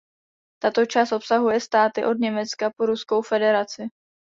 [0.59, 3.89] Tato část obsahuje státy od Německa po Ruskou federaci.